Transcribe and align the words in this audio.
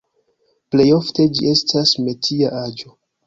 Plej 0.75 0.85
ofte 0.95 1.27
ĝi 1.39 1.51
estas 1.53 1.93
metia 2.07 2.53
aĵo. 2.63 2.93